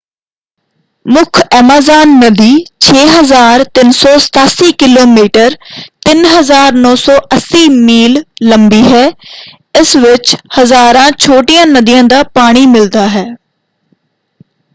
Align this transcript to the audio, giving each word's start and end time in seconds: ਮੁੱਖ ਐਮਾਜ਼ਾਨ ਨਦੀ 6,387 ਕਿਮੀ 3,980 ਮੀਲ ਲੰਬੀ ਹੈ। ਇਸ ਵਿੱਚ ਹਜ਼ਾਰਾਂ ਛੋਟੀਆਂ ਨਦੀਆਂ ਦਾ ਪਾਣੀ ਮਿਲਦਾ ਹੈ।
ਮੁੱਖ 1.05 1.41
ਐਮਾਜ਼ਾਨ 1.51 2.19
ਨਦੀ 2.19 2.65
6,387 2.85 4.71
ਕਿਮੀ 4.77 5.27
3,980 5.37 7.67
ਮੀਲ 7.75 8.23
ਲੰਬੀ 8.43 8.83
ਹੈ। 8.83 9.11
ਇਸ 9.75 9.95
ਵਿੱਚ 9.95 10.35
ਹਜ਼ਾਰਾਂ 10.59 11.11
ਛੋਟੀਆਂ 11.19 11.65
ਨਦੀਆਂ 11.65 12.03
ਦਾ 12.03 12.23
ਪਾਣੀ 12.33 12.65
ਮਿਲਦਾ 12.65 13.09
ਹੈ। 13.09 13.25